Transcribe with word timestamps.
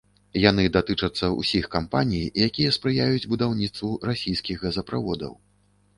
Яны 0.43 0.63
датычацца 0.75 1.27
ўсіх 1.41 1.67
кампаній, 1.75 2.25
якія 2.47 2.73
спрыяюць 2.77 3.29
будаўніцтву 3.35 3.91
расійскіх 4.11 4.57
газаправодаў. 4.69 5.33